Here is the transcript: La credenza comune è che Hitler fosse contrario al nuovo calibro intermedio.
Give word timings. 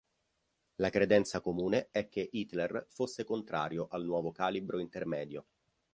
La 0.77 0.89
credenza 0.89 1.41
comune 1.41 1.89
è 1.91 2.07
che 2.09 2.27
Hitler 2.31 2.87
fosse 2.89 3.23
contrario 3.23 3.87
al 3.91 4.03
nuovo 4.03 4.31
calibro 4.31 4.79
intermedio. 4.79 5.45